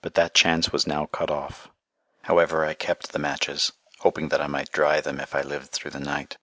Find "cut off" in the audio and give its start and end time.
1.06-1.68